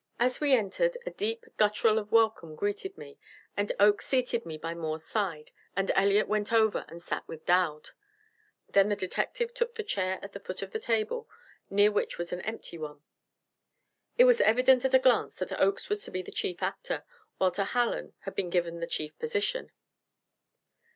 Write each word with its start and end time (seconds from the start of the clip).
As 0.19 0.41
we 0.41 0.55
entered, 0.55 0.97
a 1.05 1.11
deep 1.11 1.45
guttural 1.57 1.99
of 1.99 2.11
welcome 2.11 2.55
greeted 2.55 2.97
me; 2.97 3.19
and 3.55 3.71
Oakes 3.79 4.07
seated 4.07 4.47
me 4.47 4.57
by 4.57 4.73
Moore's 4.73 5.03
side, 5.05 5.51
and 5.75 5.91
Elliott 5.93 6.27
went 6.27 6.51
over 6.51 6.85
and 6.87 7.03
sat 7.03 7.27
with 7.27 7.45
Dowd. 7.45 7.91
Then 8.67 8.89
the 8.89 8.95
detective 8.95 9.53
took 9.53 9.75
the 9.75 9.83
chair 9.83 10.17
at 10.23 10.31
the 10.31 10.39
foot 10.39 10.63
of 10.63 10.71
the 10.71 10.79
table, 10.79 11.29
near 11.69 11.91
which 11.91 12.17
was 12.17 12.33
an 12.33 12.41
empty 12.41 12.79
one. 12.79 13.03
It 14.17 14.23
was 14.23 14.41
evident 14.41 14.83
at 14.85 14.95
a 14.95 14.97
glance 14.97 15.35
that 15.35 15.51
Oakes 15.51 15.87
was 15.87 16.03
to 16.05 16.09
be 16.09 16.23
the 16.23 16.31
chief 16.31 16.63
actor, 16.63 17.03
while 17.37 17.51
to 17.51 17.63
Hallen 17.63 18.15
had 18.21 18.33
been 18.33 18.49
given 18.49 18.79
the 18.79 18.87
chief 18.87 19.15
position. 19.19 19.71